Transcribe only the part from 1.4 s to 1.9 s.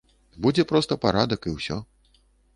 і ўсё.